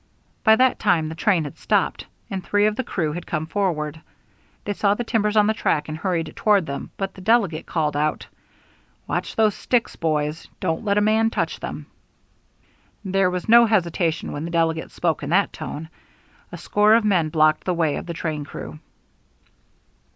[0.43, 4.01] By that time the train had stopped, and three of the crew had come forward.
[4.65, 7.95] They saw the timbers on the track and hurried toward them, but the delegate called
[7.95, 8.25] out:
[9.05, 10.47] "Watch those sticks, boys!
[10.59, 11.85] Don't let a man touch them!"
[13.05, 15.87] There was no hesitation when the delegate spoke in that tone.
[16.51, 18.79] A score of men blocked the way of the train crew.